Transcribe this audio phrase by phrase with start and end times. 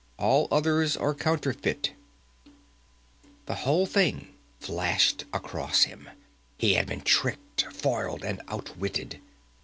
[0.05, 1.91] || All others are counterfeite.
[2.45, 6.09] |++ The whole thing flashed across him.
[6.57, 9.21] He had been tricked, foiled, and out witted!